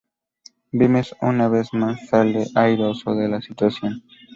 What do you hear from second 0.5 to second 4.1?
Vimes, una vez más, sale airoso de la situación.